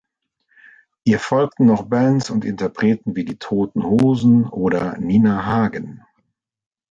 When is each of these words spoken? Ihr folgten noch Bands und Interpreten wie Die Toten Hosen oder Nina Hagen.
Ihr 1.03 1.19
folgten 1.19 1.67
noch 1.67 1.83
Bands 1.83 2.31
und 2.31 2.43
Interpreten 2.43 3.15
wie 3.15 3.23
Die 3.23 3.37
Toten 3.37 3.83
Hosen 3.83 4.47
oder 4.47 4.97
Nina 4.97 5.45
Hagen. 5.45 6.03